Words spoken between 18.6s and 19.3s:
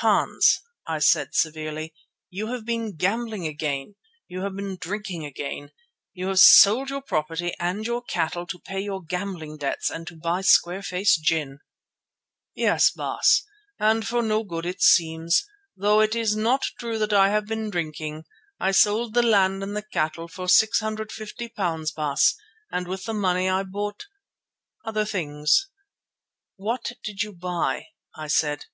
I sold the